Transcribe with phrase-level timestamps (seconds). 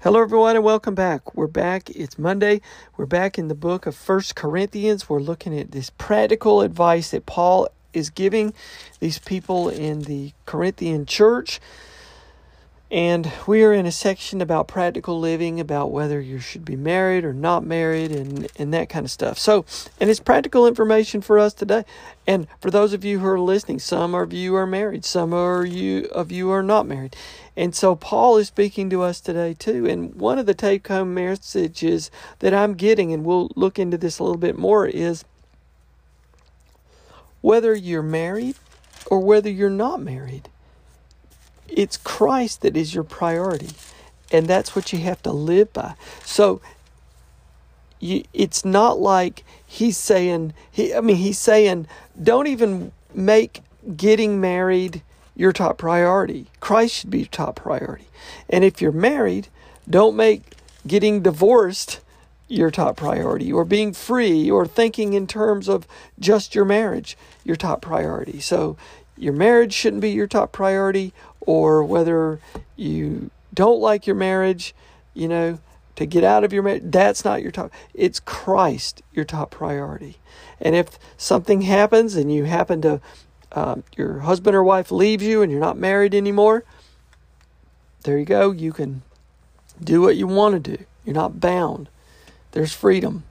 [0.00, 1.34] Hello, everyone, and welcome back.
[1.34, 1.90] We're back.
[1.90, 2.60] It's Monday.
[2.96, 5.08] We're back in the book of First Corinthians.
[5.08, 8.54] We're looking at this practical advice that Paul is giving
[9.00, 11.58] these people in the Corinthian church.
[12.90, 17.22] And we are in a section about practical living, about whether you should be married
[17.22, 19.38] or not married, and, and that kind of stuff.
[19.38, 19.66] So,
[20.00, 21.84] and it's practical information for us today.
[22.26, 25.66] And for those of you who are listening, some of you are married, some of
[25.66, 27.14] you of you are not married.
[27.56, 29.86] And so Paul is speaking to us today too.
[29.86, 34.18] And one of the take home messages that I'm getting, and we'll look into this
[34.18, 35.24] a little bit more, is
[37.42, 38.56] whether you're married
[39.10, 40.48] or whether you're not married
[41.68, 43.70] it's Christ that is your priority.
[44.30, 45.94] And that's what you have to live by.
[46.24, 46.60] So
[48.00, 51.86] you, it's not like he's saying he I mean he's saying
[52.20, 53.62] don't even make
[53.96, 55.02] getting married
[55.34, 56.46] your top priority.
[56.60, 58.06] Christ should be your top priority.
[58.50, 59.48] And if you're married,
[59.88, 60.42] don't make
[60.86, 62.00] getting divorced
[62.48, 65.86] your top priority or being free or thinking in terms of
[66.18, 68.40] just your marriage your top priority.
[68.40, 68.76] So
[69.18, 72.40] your marriage shouldn't be your top priority or whether
[72.76, 74.74] you don't like your marriage,
[75.14, 75.58] you know,
[75.96, 77.72] to get out of your marriage, that's not your top.
[77.92, 80.18] It's Christ, your top priority.
[80.60, 83.00] And if something happens and you happen to,
[83.52, 86.64] um, your husband or wife leaves you and you're not married anymore,
[88.04, 88.52] there you go.
[88.52, 89.02] You can
[89.82, 90.84] do what you want to do.
[91.04, 91.88] You're not bound.
[92.52, 93.24] There's freedom.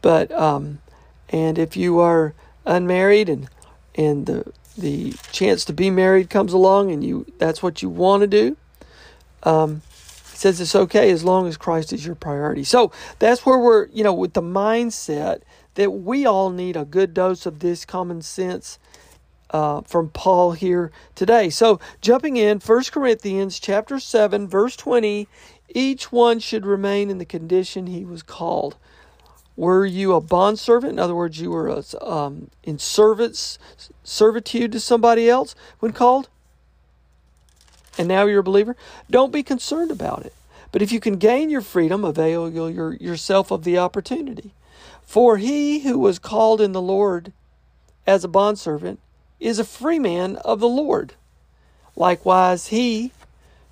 [0.00, 0.80] But, um,
[1.28, 2.32] and if you are
[2.64, 3.50] unmarried and,
[3.94, 8.22] and the the chance to be married comes along and you that's what you want
[8.22, 8.56] to do
[9.42, 9.82] um,
[10.30, 12.64] he says it's okay as long as christ is your priority.
[12.64, 15.42] So that's where we're you know with the mindset
[15.74, 18.78] that we all need a good dose of this common sense
[19.50, 21.50] uh, from paul here today.
[21.50, 25.28] So jumping in 1 corinthians chapter 7 verse 20
[25.70, 28.76] each one should remain in the condition he was called
[29.58, 30.92] were you a bondservant?
[30.92, 33.58] In other words, you were um, in service,
[34.04, 36.28] servitude to somebody else when called?
[37.98, 38.76] And now you're a believer?
[39.10, 40.32] Don't be concerned about it.
[40.70, 44.52] But if you can gain your freedom, avail your, yourself of the opportunity.
[45.02, 47.32] For he who was called in the Lord
[48.06, 49.00] as a bondservant
[49.40, 51.14] is a free man of the Lord.
[51.96, 53.10] Likewise, he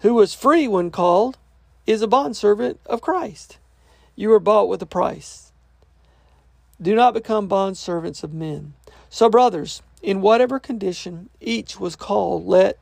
[0.01, 1.39] who was free when called
[1.87, 3.59] is a bondservant of Christ.
[4.17, 5.46] You were bought with a price.
[6.81, 8.75] Do not become bondservants of men.
[9.09, 12.79] So, brothers, in whatever condition each was called, let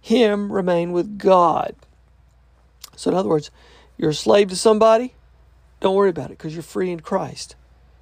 [0.00, 1.74] him remain with God.
[2.96, 3.50] So, in other words,
[3.98, 5.14] you're a slave to somebody,
[5.80, 7.56] don't worry about it because you're free in Christ.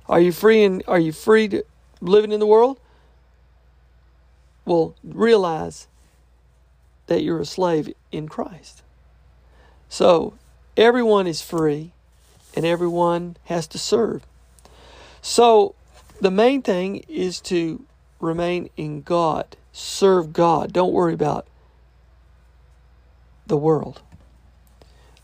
[0.08, 1.64] Are you free in, are you free to
[2.00, 2.78] living in the world?
[4.64, 5.86] Well, realize
[7.06, 8.82] that you're a slave in Christ.
[9.88, 10.34] So,
[10.76, 11.92] everyone is free
[12.54, 14.26] and everyone has to serve.
[15.20, 15.74] So
[16.20, 17.84] the main thing is to
[18.20, 20.72] remain in God, serve God.
[20.72, 21.46] Don't worry about
[23.46, 24.02] the world.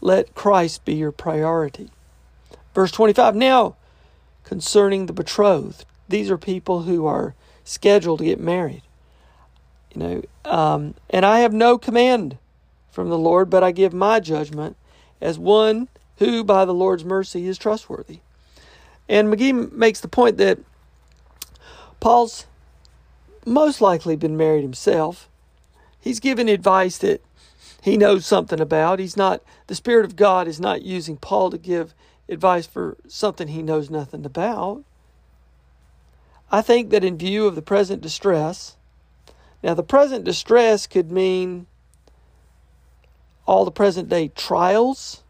[0.00, 1.90] Let Christ be your priority.
[2.74, 3.76] Verse 25 Now,
[4.44, 8.82] concerning the betrothed, these are people who are scheduled to get married.
[9.94, 12.38] You know, um, and I have no command
[12.90, 14.76] from the Lord, but I give my judgment
[15.20, 15.88] as one
[16.18, 18.20] who, by the Lord's mercy, is trustworthy.
[19.08, 20.58] And McGee makes the point that
[22.00, 22.46] Paul's
[23.44, 25.28] most likely been married himself.
[26.00, 27.22] He's given advice that
[27.82, 28.98] he knows something about.
[28.98, 31.94] He's not, the Spirit of God is not using Paul to give
[32.28, 34.84] advice for something he knows nothing about.
[36.50, 38.76] I think that in view of the present distress,
[39.62, 41.66] now the present distress could mean
[43.46, 45.22] all the present day trials,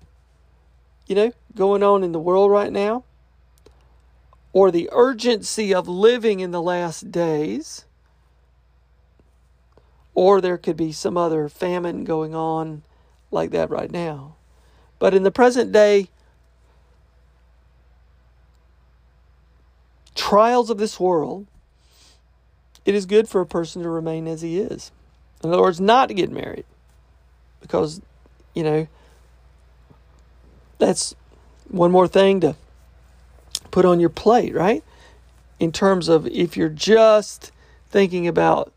[1.07, 3.05] you know, going on in the world right now,
[4.55, 7.85] or the urgency of living in the last days
[10.15, 12.83] or there could be some other famine going on
[13.33, 14.37] like that right now.
[15.01, 16.09] But in the present day,
[20.15, 21.47] trials of this world,
[22.85, 24.93] it is good for a person to remain as he is.
[25.43, 26.65] In other words, not to get married.
[27.61, 28.01] Because,
[28.55, 28.87] you know,
[30.79, 31.17] that's
[31.69, 32.55] one more thing to
[33.75, 34.85] put on your plate, right?
[35.59, 37.51] In terms of if you're just
[37.91, 38.73] thinking about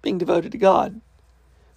[0.00, 1.02] being devoted to God.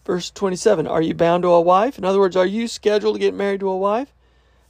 [0.05, 1.97] Verse 27 Are you bound to a wife?
[1.97, 4.13] In other words, are you scheduled to get married to a wife?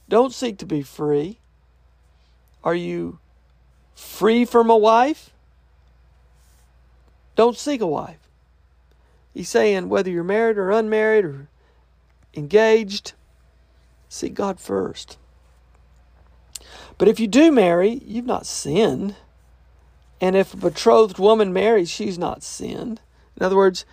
[0.08, 1.38] Don't seek to be free.
[2.64, 3.20] Are you
[3.94, 5.30] free from a wife?
[7.36, 8.28] Don't seek a wife.
[9.32, 11.46] He's saying whether you're married or unmarried or
[12.34, 13.12] engaged,
[14.08, 15.16] seek God first.
[16.98, 19.16] But if you do marry, you've not sinned.
[20.20, 23.00] And if a betrothed woman marries, she's not sinned.
[23.36, 23.84] In other words,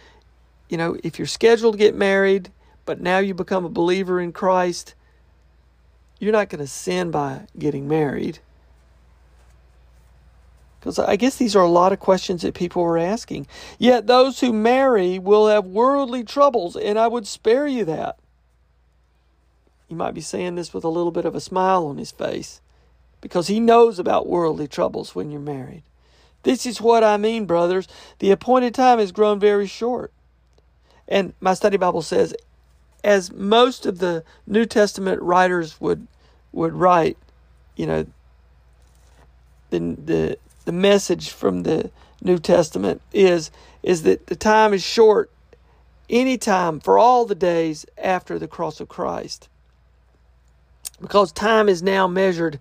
[0.69, 2.51] you know, if you're scheduled to get married,
[2.85, 4.95] but now you become a believer in Christ,
[6.19, 8.39] you're not going to sin by getting married.
[10.79, 13.47] Because I guess these are a lot of questions that people are asking.
[13.77, 18.17] Yet those who marry will have worldly troubles, and I would spare you that.
[19.87, 22.61] He might be saying this with a little bit of a smile on his face
[23.23, 25.81] because he knows about worldly troubles when you're married.
[26.43, 27.87] This is what I mean, brothers.
[28.19, 30.11] The appointed time has grown very short.
[31.07, 32.35] And my study Bible says,
[33.01, 36.05] as most of the New Testament writers would
[36.51, 37.17] would write,
[37.77, 38.05] you know,
[39.69, 41.91] the the the message from the
[42.21, 43.51] New Testament is
[43.83, 45.31] is that the time is short
[46.09, 49.47] any time for all the days after the cross of Christ.
[50.99, 52.59] Because time is now measured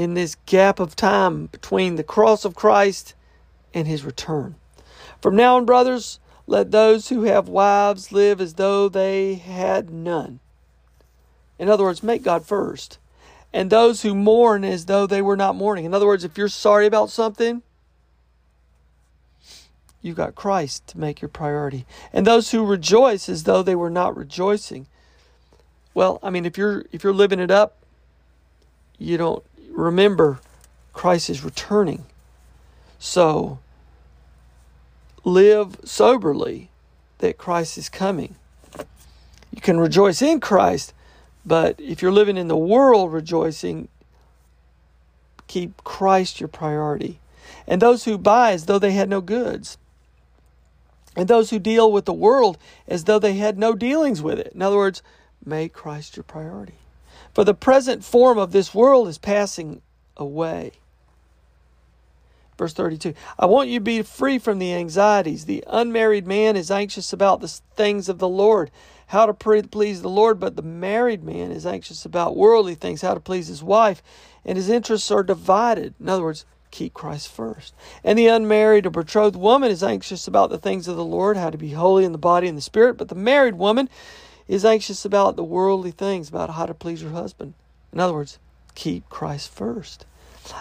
[0.00, 3.12] in this gap of time between the cross of Christ
[3.74, 4.54] and his return.
[5.20, 10.40] From now on, brothers, let those who have wives live as though they had none.
[11.58, 12.96] In other words, make God first.
[13.52, 15.84] And those who mourn as though they were not mourning.
[15.84, 17.60] In other words, if you're sorry about something,
[20.00, 21.84] you've got Christ to make your priority.
[22.10, 24.86] And those who rejoice as though they were not rejoicing.
[25.92, 27.76] Well, I mean, if you're if you're living it up,
[28.96, 30.40] you don't remember
[30.92, 32.04] Christ is returning.
[32.98, 33.58] So
[35.24, 36.70] live soberly
[37.18, 38.36] that Christ is coming.
[39.50, 40.92] You can rejoice in Christ,
[41.44, 43.88] but if you're living in the world rejoicing,
[45.46, 47.18] keep Christ your priority.
[47.66, 49.76] And those who buy as though they had no goods.
[51.16, 52.56] And those who deal with the world
[52.86, 54.52] as though they had no dealings with it.
[54.54, 55.02] In other words,
[55.44, 56.74] make Christ your priority.
[57.32, 59.82] For the present form of this world is passing
[60.16, 60.72] away.
[62.58, 65.46] Verse 32 I want you to be free from the anxieties.
[65.46, 68.70] The unmarried man is anxious about the things of the Lord,
[69.06, 73.14] how to please the Lord, but the married man is anxious about worldly things, how
[73.14, 74.02] to please his wife,
[74.44, 75.94] and his interests are divided.
[75.98, 77.74] In other words, keep Christ first.
[78.04, 81.50] And the unmarried or betrothed woman is anxious about the things of the Lord, how
[81.50, 83.88] to be holy in the body and the spirit, but the married woman
[84.50, 87.54] is anxious about the worldly things, about how to please her husband.
[87.92, 88.40] In other words,
[88.74, 90.06] keep Christ first.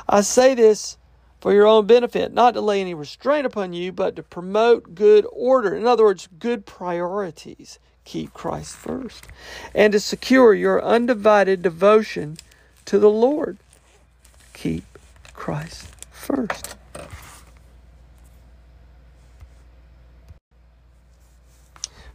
[0.08, 1.00] I say this
[1.42, 5.26] for your own benefit, not to lay any restraint upon you, but to promote good
[5.32, 5.76] order.
[5.76, 7.80] In other words, good priorities.
[8.06, 9.28] Keep Christ first.
[9.74, 12.38] And to secure your undivided devotion
[12.86, 13.58] to the Lord.
[14.54, 14.86] Keep
[15.34, 16.76] Christ first.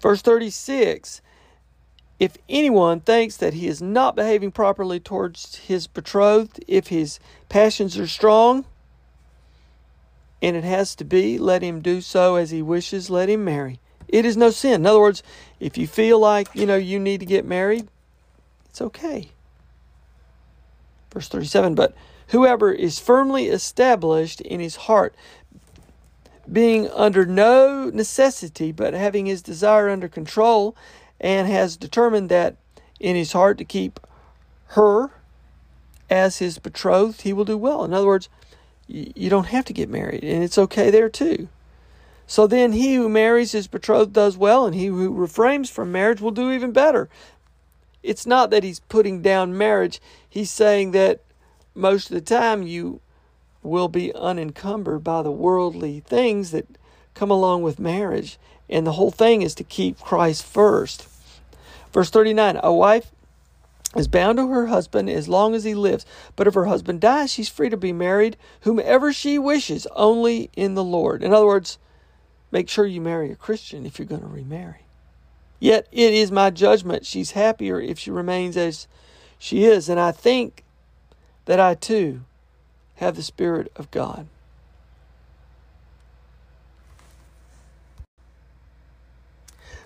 [0.01, 1.21] Verse 36
[2.21, 7.19] if anyone thinks that he is not behaving properly towards his betrothed, if his
[7.49, 8.65] passions are strong,
[10.41, 13.81] and it has to be, let him do so as he wishes, let him marry.
[14.09, 14.83] It is no sin.
[14.83, 15.23] In other words,
[15.59, 17.89] if you feel like, you know, you need to get married,
[18.69, 19.31] it's okay.
[21.13, 21.95] Verse 37 But
[22.29, 25.15] whoever is firmly established in his heart,
[26.51, 30.77] being under no necessity, but having his desire under control,
[31.25, 32.55] and has determined that
[33.01, 33.99] in his heart to keep
[34.67, 35.11] her
[36.11, 37.83] as his betrothed, he will do well.
[37.83, 38.29] In other words,
[38.87, 41.49] you don't have to get married, and it's okay there too.
[42.27, 46.21] So then he who marries his betrothed does well, and he who refrains from marriage
[46.21, 47.09] will do even better.
[48.03, 51.23] It's not that he's putting down marriage, he's saying that
[51.75, 53.01] most of the time you
[53.63, 56.67] will be unencumbered by the worldly things that
[57.15, 58.37] come along with marriage.
[58.69, 61.09] And the whole thing is to keep Christ first.
[61.95, 63.13] Verse 39 A wife
[63.97, 66.05] is bound to her husband as long as he lives.
[66.35, 70.75] But if her husband dies, she's free to be married whomever she wishes, only in
[70.75, 71.23] the Lord.
[71.23, 71.79] In other words,
[72.51, 74.81] make sure you marry a Christian if you're going to remarry.
[75.61, 78.89] Yet it is my judgment she's happier if she remains as
[79.39, 79.89] she is.
[79.89, 80.65] And I think
[81.45, 82.25] that I too
[82.97, 84.27] have the Spirit of God.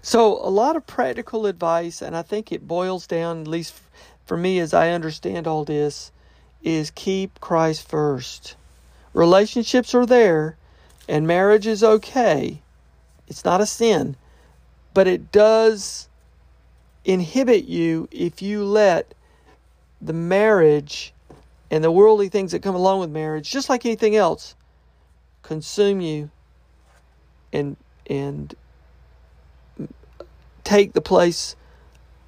[0.01, 3.75] So, a lot of practical advice, and I think it boils down, at least
[4.27, 6.13] for me as I understand all this,
[6.63, 8.57] is keep Christ first.
[9.13, 10.57] Relationships are there,
[11.09, 12.61] and marriage is okay.
[13.27, 14.17] It's not a sin,
[14.95, 16.09] but it does
[17.05, 19.15] inhibit you if you let
[20.01, 21.13] the marriage
[21.71, 24.55] and the worldly things that come along with marriage, just like anything else,
[25.43, 26.31] consume you
[27.53, 27.77] and
[28.09, 28.55] and
[30.69, 31.57] take the place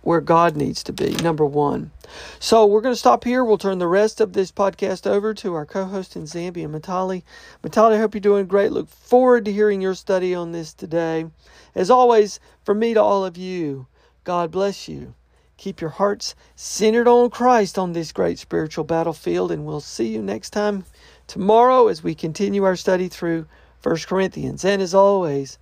[0.00, 1.90] where God needs to be, number one.
[2.38, 3.44] So we're going to stop here.
[3.44, 7.22] We'll turn the rest of this podcast over to our co-host in Zambia, Matali.
[7.62, 8.72] Matali, I hope you're doing great.
[8.72, 11.26] Look forward to hearing your study on this today.
[11.74, 13.86] As always, from me to all of you,
[14.24, 15.14] God bless you.
[15.58, 20.22] Keep your hearts centered on Christ on this great spiritual battlefield, and we'll see you
[20.22, 20.86] next time
[21.26, 23.46] tomorrow as we continue our study through
[23.82, 24.64] 1 Corinthians.
[24.64, 25.58] And as always,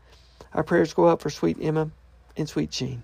[0.54, 1.90] our prayers go up for sweet Emma
[2.38, 3.02] and sweet Jean.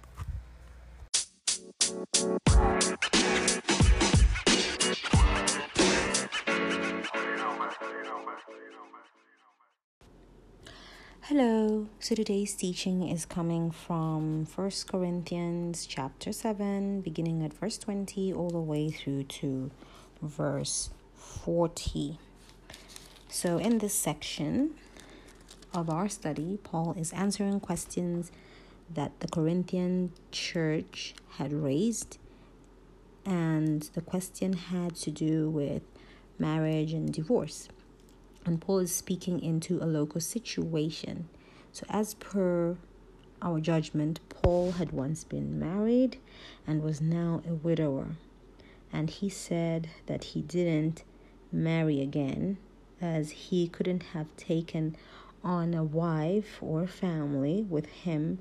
[11.22, 11.88] Hello.
[11.98, 18.50] So today's teaching is coming from First Corinthians chapter 7 beginning at verse 20 all
[18.50, 19.70] the way through to
[20.22, 22.18] verse 40.
[23.28, 24.74] So in this section
[25.72, 28.30] of our study, Paul is answering questions
[28.92, 32.18] that the Corinthian church had raised
[33.24, 35.82] and the question had to do with
[36.38, 37.68] marriage and divorce
[38.44, 41.28] and Paul is speaking into a local situation.
[41.72, 42.76] So, as per
[43.40, 46.18] our judgment, Paul had once been married
[46.66, 48.16] and was now a widower.
[48.92, 51.02] And he said that he didn't
[51.50, 52.58] marry again
[53.00, 54.96] as he couldn't have taken
[55.42, 58.38] on a wife or family with him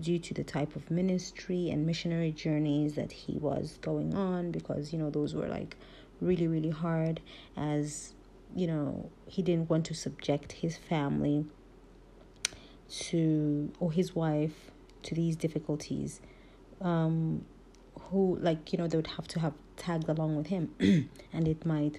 [0.00, 4.92] due to the type of ministry and missionary journeys that he was going on because
[4.92, 5.76] you know those were like
[6.20, 7.20] really really hard
[7.56, 8.14] as
[8.54, 11.46] you know, he didn't want to subject his family
[12.88, 14.70] to, or his wife
[15.04, 16.20] to these difficulties.
[16.80, 17.44] Um,
[18.10, 20.74] who, like, you know, they would have to have tagged along with him,
[21.32, 21.98] and it might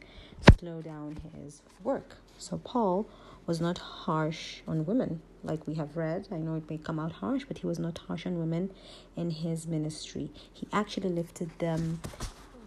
[0.59, 2.17] slow down his work.
[2.37, 3.07] So, Paul
[3.45, 6.27] was not harsh on women, like we have read.
[6.31, 8.71] I know it may come out harsh, but he was not harsh on women
[9.15, 10.31] in his ministry.
[10.53, 12.01] He actually lifted them,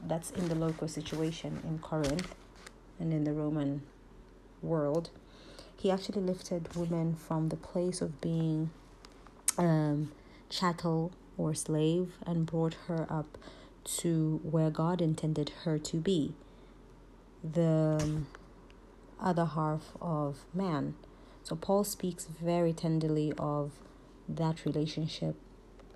[0.06, 2.34] that's in the local situation in Corinth
[2.98, 3.82] and in the Roman
[4.62, 5.10] world,
[5.76, 8.70] he actually lifted women from the place of being
[9.58, 10.12] um,
[10.48, 13.36] chattel or slave and brought her up
[13.84, 16.34] to where God intended her to be
[17.42, 18.22] the
[19.20, 20.94] other half of man.
[21.44, 23.72] So Paul speaks very tenderly of
[24.28, 25.36] that relationship,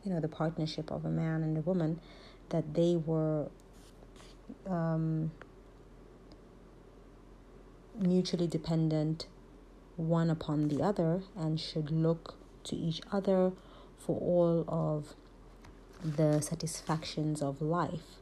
[0.04, 2.00] you know, the partnership of a man and a woman,
[2.50, 3.48] that they were
[4.66, 5.30] um,
[7.98, 9.26] mutually dependent
[9.96, 13.52] one upon the other and should look to each other
[13.98, 15.14] for all of
[16.04, 18.18] the satisfactions of life.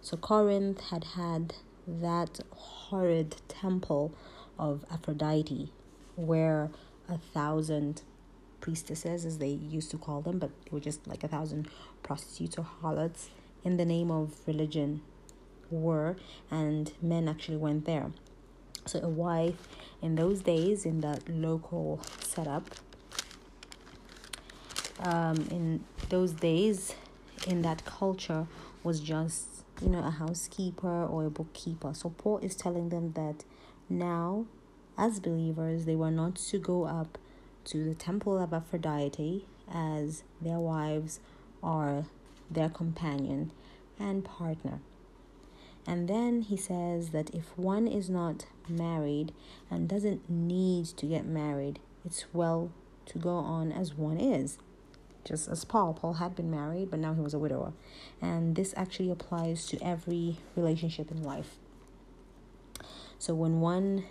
[0.00, 1.54] So Corinth had had
[1.86, 4.14] that horrid temple
[4.58, 5.70] of Aphrodite
[6.16, 6.70] where
[7.08, 8.02] a thousand
[8.60, 11.68] priestesses, as they used to call them, but they were just like a thousand
[12.02, 13.28] prostitutes or harlots
[13.62, 15.02] in the name of religion
[15.70, 16.16] were,
[16.50, 18.10] and men actually went there.
[18.86, 19.68] So, a wife
[20.02, 22.64] in those days, in that local setup,
[25.00, 26.94] um, in those days,
[27.46, 28.46] in that culture,
[28.82, 29.46] was just
[29.82, 31.94] you know a housekeeper or a bookkeeper.
[31.94, 33.44] So, Paul is telling them that
[33.88, 34.44] now,
[34.96, 37.18] as believers, they were not to go up
[37.64, 41.20] to the temple of Aphrodite as their wives
[41.62, 42.04] are
[42.50, 43.50] their companion
[43.98, 44.80] and partner.
[45.86, 49.32] And then he says that if one is not married
[49.70, 52.70] and doesn't need to get married, it's well
[53.06, 54.58] to go on as one is.
[55.24, 57.72] Just as Paul, Paul had been married, but now he was a widower.
[58.20, 61.56] And this actually applies to every relationship in life.
[63.18, 64.04] So when one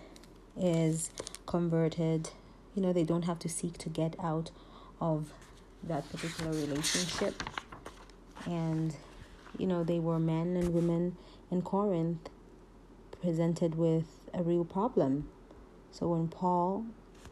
[0.57, 1.09] is
[1.45, 2.29] converted,
[2.75, 4.51] you know, they don't have to seek to get out
[4.99, 5.33] of
[5.83, 7.43] that particular relationship.
[8.45, 8.95] And,
[9.57, 11.17] you know, they were men and women
[11.51, 12.29] in Corinth
[13.21, 15.29] presented with a real problem.
[15.91, 16.85] So when Paul,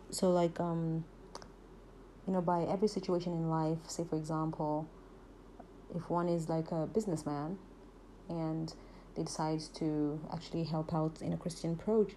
[0.10, 1.04] so like, um,
[2.28, 4.88] you know, by every situation in life, say for example,
[5.96, 7.58] if one is like a businessman
[8.30, 8.74] and
[9.16, 12.08] they decide to actually help out in a Christian pro-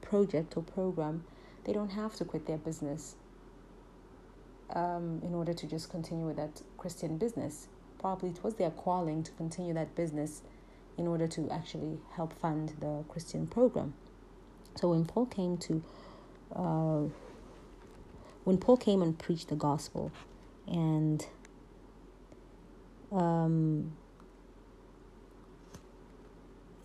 [0.00, 1.24] project or program,
[1.64, 3.16] they don't have to quit their business
[4.74, 7.68] um, in order to just continue with that Christian business.
[7.98, 10.42] Probably it was their calling to continue that business
[10.96, 13.94] in order to actually help fund the Christian program.
[14.74, 15.82] So when Paul came to,
[16.54, 17.02] uh,
[18.44, 20.12] when Paul came and preached the gospel,
[20.66, 21.24] and
[23.10, 23.92] um,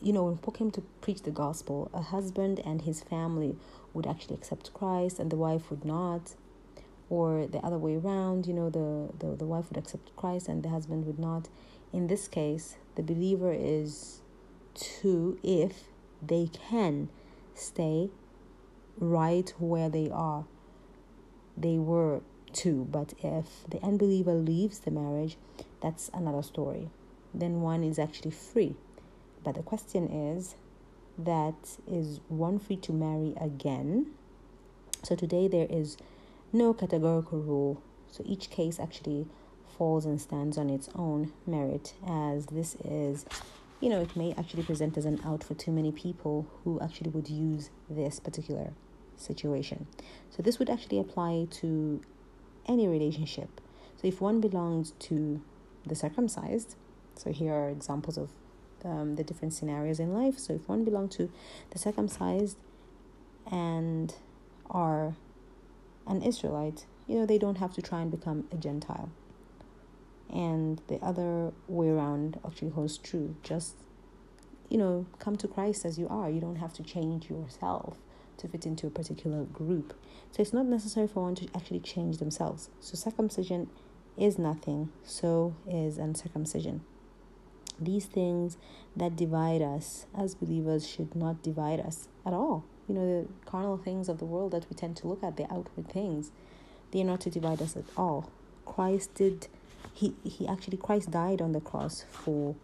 [0.03, 3.55] you know, when Paul came to preach the gospel, a husband and his family
[3.93, 6.36] would actually accept Christ and the wife would not.
[7.10, 10.62] Or the other way around, you know, the, the, the wife would accept Christ and
[10.62, 11.48] the husband would not.
[11.93, 14.22] In this case, the believer is
[14.75, 15.83] to, if
[16.22, 17.10] they can,
[17.55, 18.10] stay
[18.98, 20.45] right where they are.
[21.55, 22.22] They were
[22.53, 25.38] to, but if the unbeliever leaves the marriage,
[25.81, 26.89] that's another story.
[27.33, 28.75] Then one is actually free
[29.43, 30.55] but the question is
[31.17, 34.07] that is one free to marry again?
[35.03, 35.97] So today there is
[36.51, 37.81] no categorical rule.
[38.12, 39.27] So each case actually
[39.77, 43.25] falls and stands on its own merit, as this is,
[43.79, 47.09] you know, it may actually present as an out for too many people who actually
[47.09, 48.71] would use this particular
[49.17, 49.88] situation.
[50.29, 52.01] So this would actually apply to
[52.67, 53.62] any relationship.
[53.97, 55.41] So if one belongs to
[55.85, 56.75] the circumcised,
[57.15, 58.29] so here are examples of
[58.86, 60.38] um, the different scenarios in life.
[60.38, 61.32] So if one belong to
[61.72, 62.58] the circumcised
[63.52, 64.13] and
[64.69, 65.15] are
[66.08, 69.10] an Israelite, you know, they don't have to try and become a Gentile.
[70.30, 73.36] And the other way around actually holds true.
[73.43, 73.76] Just,
[74.69, 76.30] you know, come to Christ as you are.
[76.30, 77.98] You don't have to change yourself
[78.38, 79.93] to fit into a particular group.
[80.32, 82.69] So it's not necessary for one to actually change themselves.
[82.80, 83.69] So circumcision
[84.17, 86.82] is nothing, so is uncircumcision.
[87.79, 88.57] These things
[88.95, 92.65] that divide us as believers should not divide us at all.
[92.88, 95.51] You know, the carnal things of the world that we tend to look at, the
[95.51, 96.31] outward things,
[96.91, 98.29] they are not to divide us at all.
[98.65, 99.47] Christ did,
[99.93, 102.55] he, he actually, Christ died on the cross for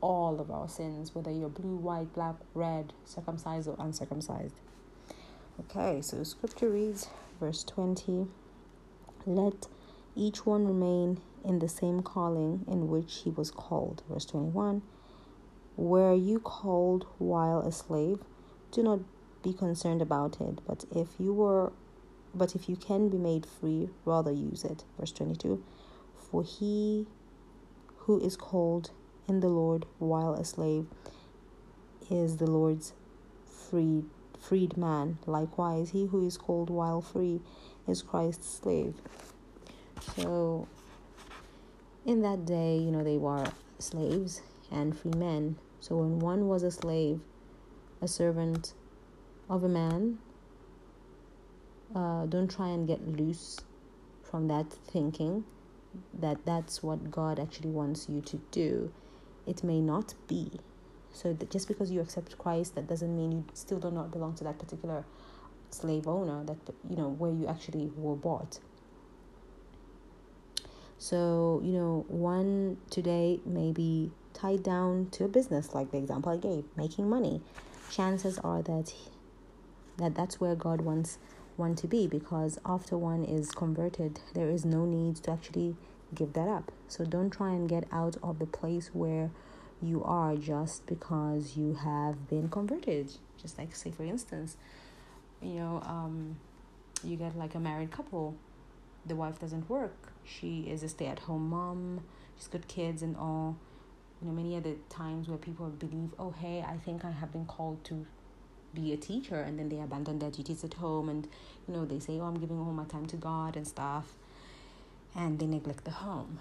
[0.00, 4.54] all of our sins, whether you're blue, white, black, red, circumcised or uncircumcised.
[5.60, 7.08] Okay, so scripture reads,
[7.40, 8.28] verse 20
[9.26, 9.66] Let
[10.18, 14.02] each one remain in the same calling in which he was called.
[14.10, 14.82] Verse 21
[15.76, 18.18] Were you called while a slave?
[18.72, 19.00] Do not
[19.42, 21.72] be concerned about it, but if you were
[22.34, 24.84] but if you can be made free, rather use it.
[24.98, 25.62] Verse 22
[26.30, 27.06] For he
[28.00, 28.90] who is called
[29.26, 30.86] in the Lord while a slave
[32.10, 32.92] is the Lord's
[33.46, 34.04] freed
[34.38, 35.18] freed man.
[35.26, 37.40] Likewise, he who is called while free
[37.86, 38.94] is Christ's slave.
[40.16, 40.66] So
[42.06, 43.46] in that day, you know, they were
[43.78, 45.56] slaves and free men.
[45.80, 47.20] So when one was a slave,
[48.00, 48.74] a servant
[49.48, 50.18] of a man,
[51.94, 53.58] uh, don't try and get loose
[54.22, 55.44] from that thinking
[56.18, 58.92] that that's what God actually wants you to do.
[59.46, 60.50] It may not be.
[61.12, 64.44] So just because you accept Christ, that doesn't mean you still do not belong to
[64.44, 65.04] that particular
[65.70, 66.56] slave owner that
[66.88, 68.58] you know where you actually were bought.
[71.08, 76.30] So, you know, one today may be tied down to a business, like the example
[76.30, 77.40] I gave, making money.
[77.90, 78.92] Chances are that
[79.96, 81.16] that that's where God wants
[81.56, 85.76] one to be because after one is converted, there is no need to actually
[86.14, 86.70] give that up.
[86.88, 89.30] So don't try and get out of the place where
[89.80, 93.12] you are just because you have been converted.
[93.40, 94.58] Just like say for instance,
[95.40, 96.36] you know, um,
[97.02, 98.36] you get like a married couple,
[99.06, 102.00] the wife doesn't work she is a stay at home mom.
[102.36, 103.56] She's got kids and all.
[104.20, 107.46] You know, many other times where people believe, oh, hey, I think I have been
[107.46, 108.04] called to
[108.74, 111.28] be a teacher, and then they abandon their duties at home, and
[111.66, 114.14] you know, they say, oh, I'm giving all my time to God and stuff,
[115.14, 116.40] and they neglect the home.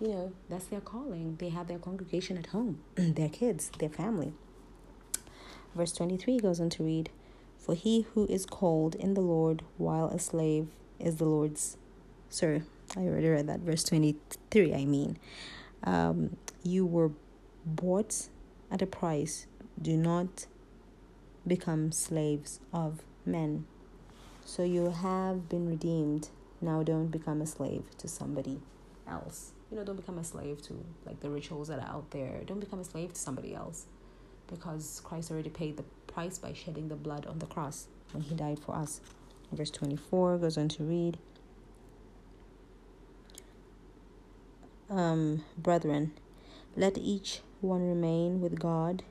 [0.00, 1.36] You know, that's their calling.
[1.38, 4.32] They have their congregation at home, their kids, their family.
[5.74, 7.10] Verse 23 goes on to read,
[7.58, 10.68] For he who is called in the Lord while a slave
[10.98, 11.76] is the Lord's.
[12.30, 12.62] Sorry,
[12.96, 13.60] I already read that.
[13.60, 15.18] Verse 23, I mean.
[15.84, 17.10] Um, you were
[17.64, 18.28] bought
[18.70, 19.46] at a price.
[19.80, 20.46] Do not
[21.46, 23.66] become slaves of men.
[24.44, 26.28] So you have been redeemed.
[26.60, 28.60] Now don't become a slave to somebody
[29.08, 29.52] else.
[29.70, 32.42] You know, don't become a slave to like the rituals that are out there.
[32.46, 33.86] Don't become a slave to somebody else
[34.46, 38.34] because Christ already paid the price by shedding the blood on the cross when he
[38.34, 39.00] died for us.
[39.50, 41.18] Verse 24 goes on to read
[44.92, 46.12] um, Brethren,
[46.76, 49.02] let each one remain with God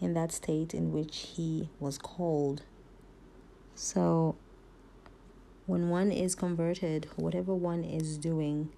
[0.00, 2.62] in that state in which he was called.
[3.74, 4.36] So,
[5.64, 8.68] when one is converted, whatever one is doing,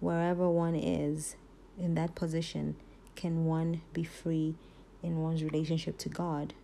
[0.00, 1.36] wherever one is
[1.78, 2.76] in that position,
[3.14, 4.56] can one be free
[5.02, 6.54] in one's relationship to God?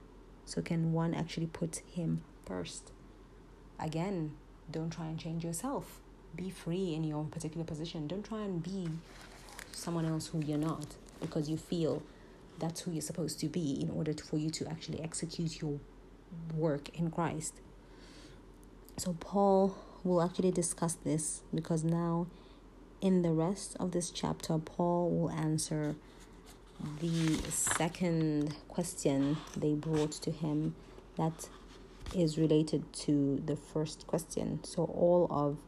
[0.45, 2.93] So, can one actually put Him first?
[3.79, 4.33] Again,
[4.71, 6.01] don't try and change yourself.
[6.37, 8.07] Be free in your particular position.
[8.07, 8.89] Don't try and be
[9.73, 10.87] someone else who you're not
[11.21, 12.03] because you feel
[12.59, 15.79] that's who you're supposed to be in order to, for you to actually execute your
[16.55, 17.55] work in Christ.
[18.97, 22.27] So, Paul will actually discuss this because now,
[23.01, 25.95] in the rest of this chapter, Paul will answer
[27.01, 30.75] the second question they brought to him
[31.17, 31.49] that
[32.15, 34.61] is related to the first question.
[34.65, 35.59] So, all of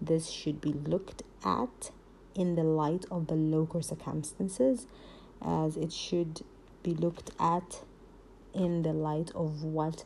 [0.00, 1.90] this should be looked at
[2.34, 4.86] in the light of the local circumstances
[5.42, 6.42] as it should
[6.82, 7.82] be looked at
[8.54, 10.04] in the light of what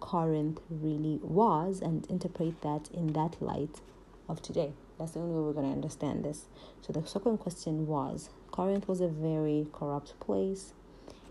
[0.00, 3.80] Corinth really was and interpret that in that light
[4.28, 4.72] of today.
[4.98, 6.46] That's the only way we're going to understand this.
[6.80, 10.72] So, the second question was Corinth was a very corrupt place,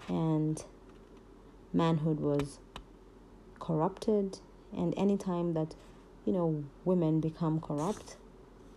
[0.08, 0.64] and
[1.74, 2.60] manhood was
[3.60, 4.40] corrupted.
[4.76, 5.76] And anytime that,
[6.26, 8.18] you know, women become corrupt,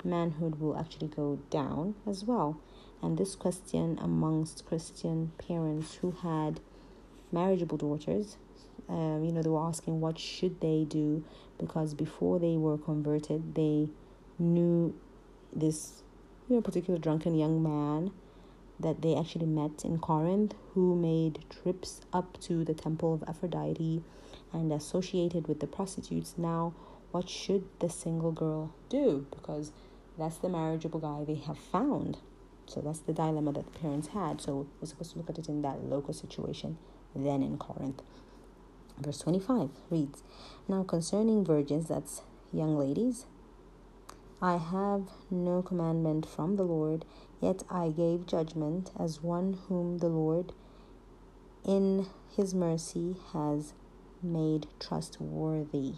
[0.02, 2.61] manhood will actually go down as well.
[3.02, 6.61] And this question amongst Christian parents who had
[7.33, 8.37] marriageable daughters,
[8.88, 11.24] um, you know, they were asking what should they do
[11.59, 13.88] because before they were converted, they
[14.38, 14.94] knew
[15.54, 16.02] this,
[16.48, 18.11] you know, particular drunken young man
[18.80, 24.02] that they actually met in Corinth who made trips up to the temple of Aphrodite
[24.52, 26.35] and associated with the prostitutes.
[26.37, 26.74] Now,
[27.14, 29.24] what should the single girl do?
[29.31, 29.70] Because
[30.18, 32.18] that's the marriageable guy they have found.
[32.66, 34.40] So that's the dilemma that the parents had.
[34.40, 36.77] So we're supposed to look at it in that local situation,
[37.14, 38.03] then in Corinth.
[38.98, 40.24] Verse 25 reads
[40.66, 42.22] Now concerning virgins, that's
[42.53, 43.27] young ladies,
[44.42, 47.05] I have no commandment from the Lord,
[47.40, 50.53] yet I gave judgment as one whom the Lord
[51.64, 53.72] in his mercy has
[54.20, 55.94] made trustworthy.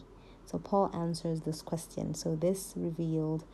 [0.47, 2.15] So Paul answers this question.
[2.15, 3.45] So this revealed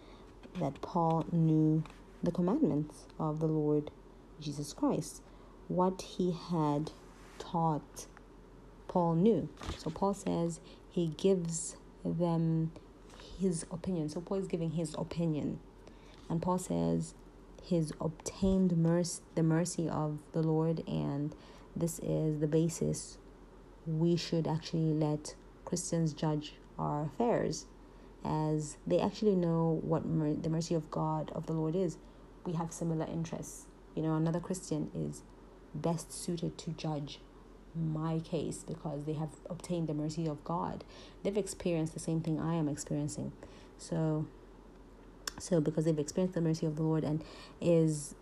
[0.60, 1.82] that Paul knew
[2.22, 3.90] the commandments of the Lord
[4.40, 5.22] Jesus Christ.
[5.68, 6.92] What he had
[7.38, 8.06] taught,
[8.88, 9.48] Paul knew.
[9.78, 12.72] So Paul says he gives them
[13.40, 14.10] his opinion.
[14.10, 15.60] So Paul is giving his opinion.
[16.28, 17.14] And Paul says
[17.62, 21.34] his obtained mercy, the mercy of the Lord, and
[21.74, 23.16] this is the basis
[23.86, 27.66] we should actually let Christians judge our affairs
[28.24, 31.96] as they actually know what mer- the mercy of God, of the Lord is
[32.44, 33.66] we have similar interests.
[33.94, 35.22] You know, another Christian is
[35.74, 37.20] best suited to judge
[37.74, 40.84] my case because they have obtained the mercy of God.
[41.22, 43.32] They've experienced the same thing I am experiencing.
[43.78, 44.26] So
[45.38, 47.24] so because they've experienced the mercy of the Lord and
[47.60, 48.14] is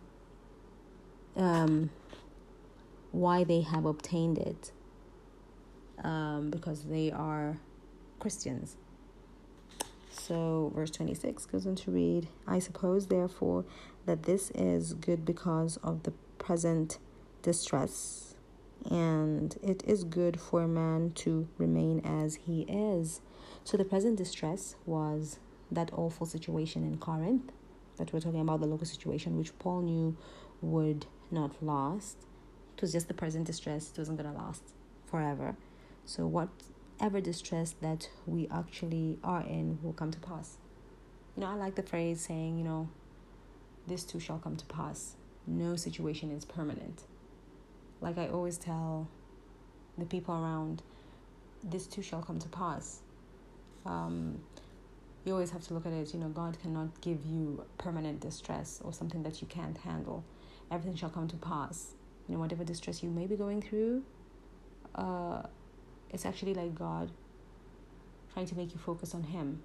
[1.36, 1.90] um
[3.12, 4.72] why they have obtained it
[6.04, 7.58] um because they are
[8.20, 8.76] Christians.
[10.11, 13.64] So, verse 26 goes on to read I suppose, therefore,
[14.06, 16.98] that this is good because of the present
[17.42, 18.35] distress,
[18.88, 23.20] and it is good for a man to remain as he is.
[23.64, 25.38] So, the present distress was
[25.70, 27.52] that awful situation in Corinth
[27.96, 30.16] that we're talking about, the local situation, which Paul knew
[30.61, 32.16] would not last.
[32.76, 34.62] It was just the present distress, it wasn't going to last
[35.06, 35.56] forever.
[36.04, 36.26] So,
[37.00, 40.58] whatever distress that we actually are in will come to pass.
[41.34, 42.90] You know, I like the phrase saying, you know,
[43.86, 45.16] this too shall come to pass.
[45.46, 47.04] No situation is permanent.
[48.02, 49.08] Like I always tell
[49.96, 50.82] the people around,
[51.64, 53.00] this too shall come to pass.
[53.86, 54.38] Um,
[55.24, 58.78] you always have to look at it, you know, God cannot give you permanent distress
[58.84, 60.22] or something that you can't handle.
[60.70, 61.94] Everything shall come to pass.
[62.28, 64.02] You know, whatever distress you may be going through,
[64.94, 65.42] uh,
[66.10, 67.10] it's actually like God
[68.32, 69.62] trying to make you focus on Him.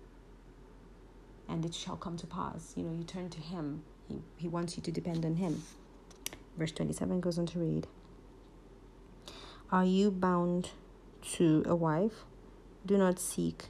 [1.48, 2.74] and it shall come to pass.
[2.76, 3.84] You know, you turn to Him.
[4.08, 5.64] He, he wants you to depend on Him.
[6.58, 7.88] Verse 27 goes on to read
[9.72, 10.72] Are you bound
[11.34, 12.24] to a wife?
[12.86, 13.66] Do not seek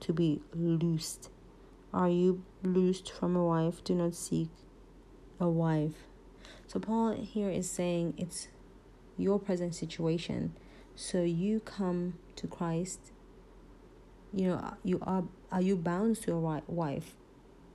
[0.00, 1.30] to be loosed.
[1.92, 3.82] Are you loosed from a wife?
[3.84, 4.48] Do not seek
[5.38, 6.06] a wife.
[6.66, 8.48] So, Paul here is saying it's
[9.16, 10.54] your present situation.
[11.02, 13.00] So, you come to Christ.
[14.34, 17.16] You know, you are are you bound to your wife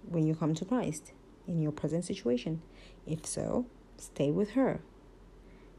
[0.07, 1.11] when you come to Christ
[1.47, 2.61] in your present situation?
[3.07, 3.65] If so,
[3.97, 4.79] stay with her.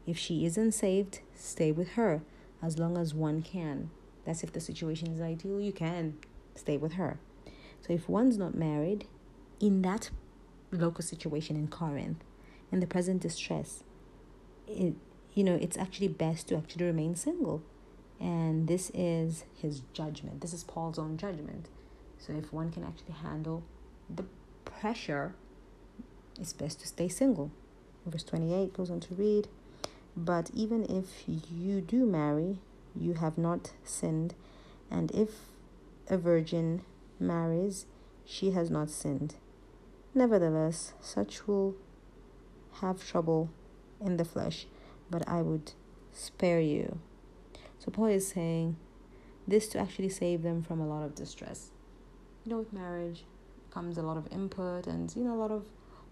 [0.05, 2.21] If she isn't saved, stay with her
[2.61, 3.91] as long as one can.
[4.25, 6.17] That's if the situation is ideal, you can
[6.53, 7.17] stay with her.
[7.79, 9.07] So if one's not married,
[9.61, 10.09] in that
[10.69, 12.25] local situation in Corinth,
[12.73, 13.85] in the present distress,
[14.67, 14.95] it
[15.37, 17.61] you know, it's actually best to actually remain single.
[18.19, 20.41] And this is his judgment.
[20.41, 21.67] This is Paul's own judgment.
[22.17, 23.61] So if one can actually handle
[24.09, 24.25] the
[24.65, 25.35] pressure,
[26.41, 27.51] it's best to stay single.
[28.07, 29.47] Verse 28 goes on to read,
[30.15, 32.57] But even if you do marry,
[32.99, 34.33] you have not sinned,
[34.89, 35.29] and if
[36.09, 36.81] a virgin
[37.19, 37.85] marries,
[38.25, 39.35] she has not sinned.
[40.15, 41.75] Nevertheless, such will
[42.81, 43.51] have trouble
[44.03, 44.65] in the flesh,
[45.09, 45.73] but I would
[46.11, 46.99] spare you.
[47.79, 48.77] So Paul is saying
[49.47, 51.71] this to actually save them from a lot of distress.
[52.43, 53.23] You know, with marriage
[53.71, 55.65] comes a lot of input and you know a lot of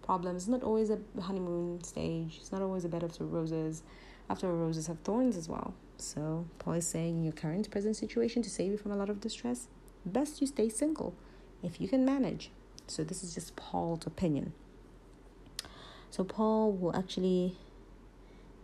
[0.03, 0.43] problems.
[0.43, 2.37] It's not always a honeymoon stage.
[2.39, 3.83] It's not always a bed of roses.
[4.29, 5.73] After roses have thorns as well.
[5.97, 9.09] So Paul is saying in your current present situation to save you from a lot
[9.09, 9.67] of distress,
[10.05, 11.15] best you stay single
[11.63, 12.51] if you can manage.
[12.87, 14.53] So this is just Paul's opinion.
[16.11, 17.57] So Paul will actually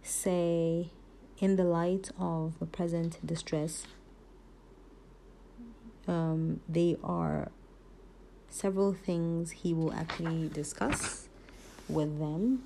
[0.03, 0.89] say
[1.39, 3.85] in the light of the present distress
[6.07, 7.51] um, they are
[8.49, 11.27] several things he will actually discuss
[11.87, 12.63] with them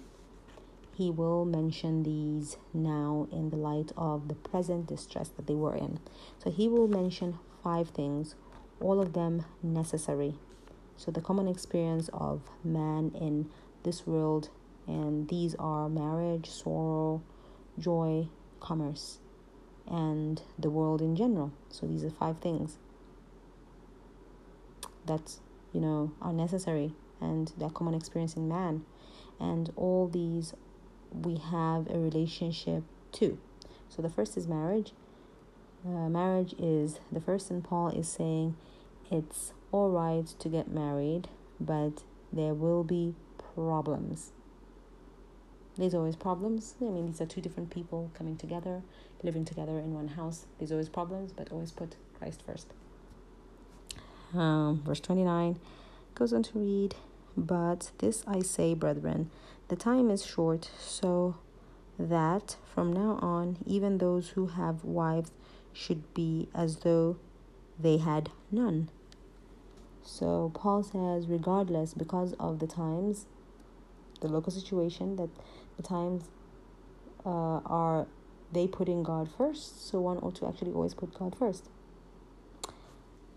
[0.95, 5.75] he will mention these now in the light of the present distress that they were
[5.75, 5.99] in.
[6.41, 8.35] So he will mention five things,
[8.79, 10.35] all of them necessary.
[10.95, 13.49] So the common experience of man in
[13.83, 14.49] this world,
[14.87, 17.21] and these are marriage, sorrow,
[17.79, 18.27] joy,
[18.59, 19.19] commerce,
[19.87, 21.51] and the world in general.
[21.69, 22.77] So these are five things
[25.05, 25.37] that
[25.71, 28.83] you know are necessary and they're common experience in man
[29.39, 30.53] and all these
[31.11, 33.37] we have a relationship too.
[33.89, 34.91] So the first is marriage.
[35.85, 38.55] Uh, marriage is the first, and Paul is saying
[39.11, 41.27] it's all right to get married,
[41.59, 43.13] but there will be
[43.53, 44.31] problems.
[45.77, 46.75] There's always problems.
[46.81, 48.81] I mean, these are two different people coming together,
[49.23, 50.45] living together in one house.
[50.57, 52.67] There's always problems, but always put Christ first.
[54.33, 55.59] Um, verse 29
[56.13, 56.95] goes on to read,
[57.35, 59.31] But this I say, brethren,
[59.67, 61.35] the time is short, so
[61.99, 65.31] that from now on, even those who have wives
[65.73, 67.17] should be as though
[67.79, 68.89] they had none.
[70.03, 73.25] So Paul says, regardless, because of the times,
[74.21, 75.29] the local situation, that
[75.83, 76.29] times
[77.25, 78.07] uh, are
[78.51, 79.87] they putting God first.
[79.89, 81.69] So one ought to actually always put God first.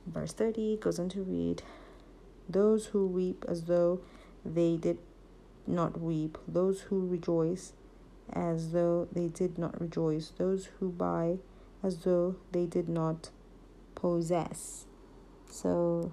[0.06, 1.62] Verse 30 goes on to read,
[2.48, 4.00] Those who weep as though
[4.44, 4.98] they did
[5.66, 7.72] not weep, those who rejoice
[8.32, 11.38] as though they did not rejoice, those who buy
[11.82, 13.30] as though they did not
[13.94, 14.86] possess.
[15.50, 16.12] So,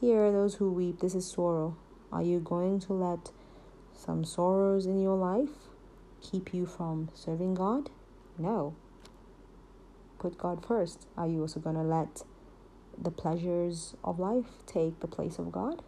[0.00, 1.76] here, those who weep, this is sorrow.
[2.12, 3.30] Are you going to let
[4.00, 5.50] some sorrows in your life
[6.22, 7.90] keep you from serving God?
[8.38, 8.74] No.
[10.18, 11.06] Put God first.
[11.16, 12.22] Are you also going to let
[13.00, 15.82] the pleasures of life take the place of God?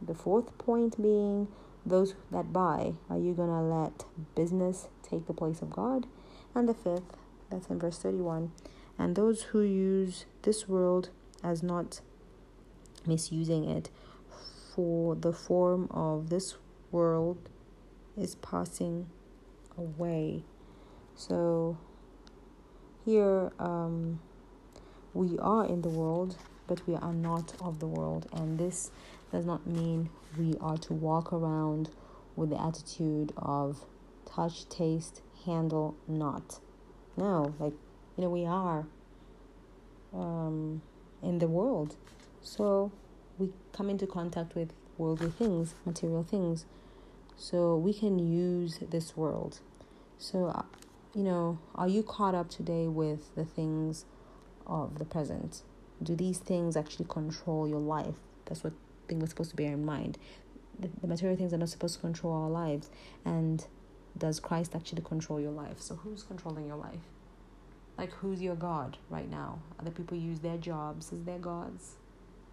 [0.00, 1.48] The fourth point being
[1.86, 4.04] those that buy, are you going to let
[4.34, 6.06] business take the place of God?
[6.54, 7.16] And the fifth,
[7.50, 8.52] that's in verse 31,
[8.98, 11.10] and those who use this world
[11.42, 12.00] as not
[13.06, 13.90] misusing it,
[14.74, 16.56] for the form of this
[16.92, 17.48] world
[18.16, 19.08] is passing
[19.76, 20.44] away.
[21.16, 21.78] So
[23.04, 24.20] here um,
[25.14, 28.90] we are in the world, but we are not of the world, and this
[29.32, 31.90] does not mean we are to walk around
[32.36, 33.84] with the attitude of
[34.24, 36.60] touch, taste, handle, not.
[37.16, 37.74] No, like,
[38.16, 38.86] you know, we are
[40.14, 40.80] um,
[41.22, 41.96] in the world.
[42.40, 42.92] So
[43.38, 46.64] we come into contact with worldly things, material things.
[47.42, 49.58] So we can use this world.
[50.18, 50.62] So, uh,
[51.12, 54.04] you know, are you caught up today with the things
[54.64, 55.62] of the present?
[56.00, 58.14] Do these things actually control your life?
[58.44, 58.74] That's what
[59.12, 60.18] something we're supposed to bear in mind.
[60.78, 62.90] The, the material things are not supposed to control our lives.
[63.24, 63.64] And
[64.16, 65.80] does Christ actually control your life?
[65.80, 67.00] So who's controlling your life?
[67.98, 69.60] Like who's your God right now?
[69.78, 71.96] Other people use their jobs as their gods,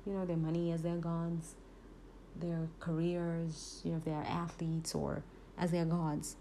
[0.06, 1.56] you know, their money as their gods,
[2.36, 5.24] their careers, you know, if they are athletes or
[5.58, 6.36] as their gods.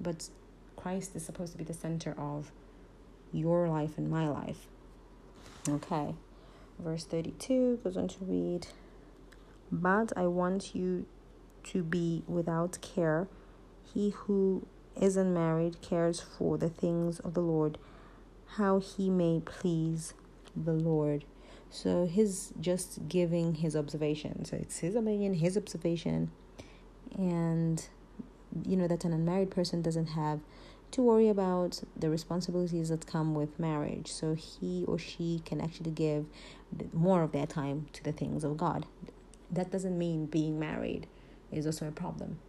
[0.00, 0.28] But
[0.76, 2.50] Christ is supposed to be the center of
[3.32, 4.66] your life and my life.
[5.68, 6.14] Okay.
[6.78, 8.68] Verse 32 goes on to read
[9.70, 11.06] But I want you
[11.64, 13.28] to be without care.
[13.92, 14.66] He who
[14.98, 17.78] isn't married cares for the things of the Lord,
[18.56, 20.14] how he may please
[20.56, 21.24] the Lord.
[21.70, 24.44] So he's just giving his observation.
[24.44, 26.32] So it's his opinion, his observation,
[27.16, 27.82] and
[28.66, 30.40] you know that an unmarried person doesn't have
[30.90, 34.10] to worry about the responsibilities that come with marriage.
[34.10, 36.26] So he or she can actually give
[36.92, 38.86] more of their time to the things of God.
[39.50, 41.06] That doesn't mean being married
[41.52, 42.40] is also a problem.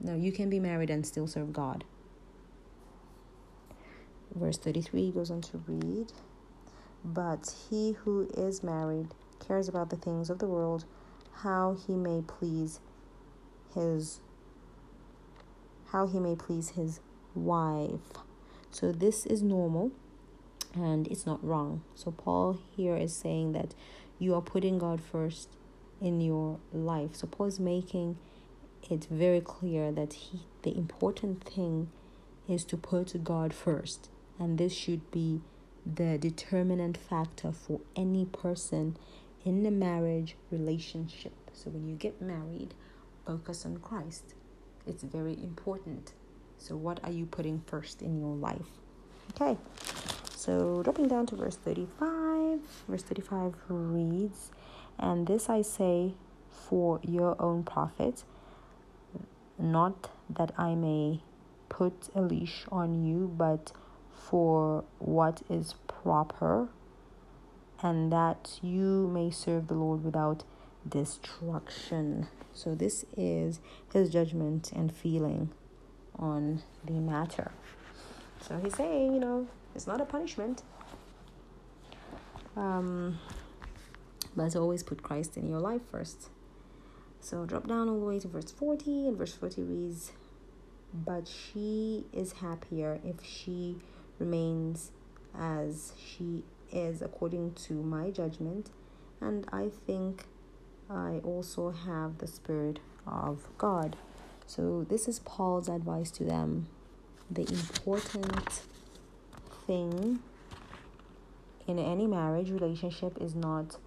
[0.00, 1.84] No, you can be married and still serve God.
[4.34, 6.12] Verse 33 goes on to read
[7.06, 10.84] But he who is married cares about the things of the world,
[11.42, 12.80] how he may please
[13.74, 14.20] his
[15.92, 16.98] how he may please his
[17.34, 18.00] wife.
[18.72, 19.92] So this is normal
[20.74, 21.82] and it's not wrong.
[21.94, 23.72] So Paul here is saying that
[24.18, 25.50] you are putting God first
[26.00, 27.14] in your life.
[27.14, 28.18] So Paul is making
[28.90, 31.88] it very clear that he the important thing
[32.48, 34.10] is to put God first.
[34.38, 35.40] And this should be
[35.94, 38.96] the determinant factor for any person
[39.44, 41.32] in the marriage relationship.
[41.52, 42.74] So when you get married,
[43.24, 44.34] focus on Christ.
[44.86, 46.12] It's very important.
[46.58, 48.66] So, what are you putting first in your life?
[49.32, 49.58] Okay,
[50.34, 54.50] so dropping down to verse 35, verse 35 reads,
[54.98, 56.14] And this I say
[56.50, 58.24] for your own profit,
[59.58, 61.20] not that I may
[61.68, 63.72] put a leash on you, but
[64.16, 66.68] for what is proper,
[67.82, 70.44] and that you may serve the Lord without
[70.88, 72.28] destruction.
[72.52, 73.60] So, this is
[73.92, 75.50] his judgment and feeling
[76.18, 77.52] on the matter.
[78.40, 80.62] So he's saying, you know, it's not a punishment.
[82.56, 83.18] Um,
[84.36, 86.28] but always put Christ in your life first.
[87.20, 90.12] So drop down all the way to verse 40, and verse 40 reads,
[90.94, 93.76] But she is happier if she
[94.18, 94.90] remains
[95.38, 98.70] as she is according to my judgment,
[99.20, 100.24] and I think
[100.90, 103.96] I also have the Spirit of God.
[104.46, 106.68] So, this is Paul's advice to them.
[107.30, 108.62] The important
[109.66, 110.20] thing
[111.66, 113.78] in any marriage relationship is not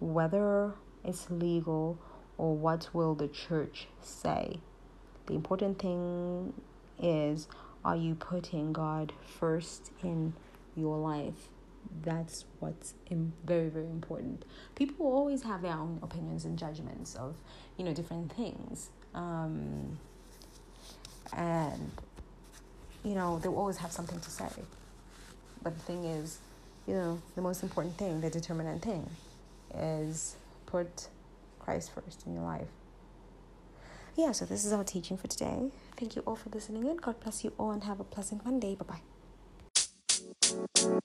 [0.00, 0.72] whether
[1.04, 1.98] it's legal
[2.38, 4.60] or what will the church say.
[5.26, 6.54] The important thing
[6.98, 7.48] is
[7.86, 10.34] are you putting God first in
[10.74, 11.48] your life?
[12.02, 12.94] That's what's
[13.44, 14.44] very very important.
[14.74, 17.36] People always have their own opinions and judgments of,
[17.76, 18.90] you know, different things.
[19.14, 19.98] Um,
[21.32, 21.92] and,
[23.04, 24.48] you know, they'll always have something to say.
[25.62, 26.38] But the thing is,
[26.88, 29.08] you know, the most important thing, the determinant thing,
[29.72, 30.34] is
[30.66, 31.08] put
[31.60, 32.68] Christ first in your life.
[34.16, 35.70] Yeah, so this is our teaching for today.
[35.96, 36.96] Thank you all for listening in.
[36.98, 38.76] God bless you all and have a pleasant Monday.
[38.76, 39.00] Bye
[40.84, 41.02] bye.